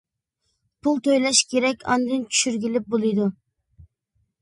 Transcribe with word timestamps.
پۇل 0.87 0.97
تۆلەش 1.09 1.43
كېرەك، 1.53 1.87
ئاندىن 1.91 2.27
چۈشۈرگىلى 2.33 2.85
بولىدۇ. 2.91 3.33